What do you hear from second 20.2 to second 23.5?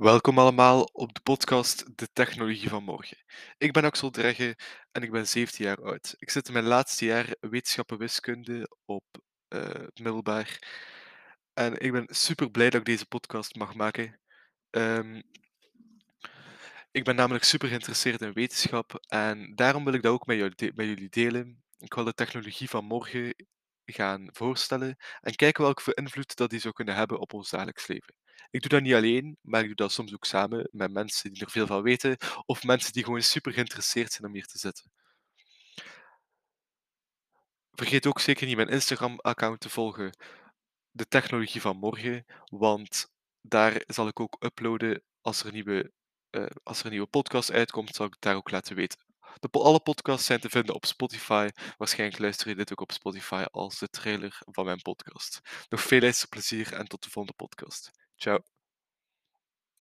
met, met jullie delen. Ik wil de technologie van morgen